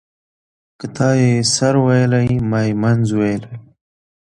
[0.41, 3.51] ـ که تا يې سر ويلى ما يې منځ ويلى.